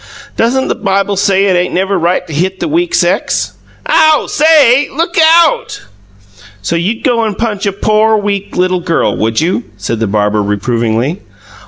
"Doesn't 0.35 0.67
the 0.67 0.73
Bible 0.73 1.15
say 1.15 1.45
it 1.45 1.55
ain't 1.55 1.75
never 1.75 1.95
right 1.95 2.25
to 2.25 2.33
hit 2.33 2.59
the 2.59 2.67
weak 2.67 2.95
sex?" 2.95 3.53
"Ow! 3.87 4.25
SAY, 4.25 4.89
look 4.91 5.15
OUT!" 5.45 5.83
"So 6.63 6.75
you'd 6.75 7.03
go 7.03 7.23
and 7.23 7.37
punch 7.37 7.67
a 7.67 7.71
pore, 7.71 8.17
weak, 8.17 8.57
little 8.57 8.79
girl, 8.79 9.15
would 9.15 9.41
you?" 9.41 9.63
said 9.77 9.99
the 9.99 10.07
barber, 10.07 10.41
reprovingly. 10.41 11.19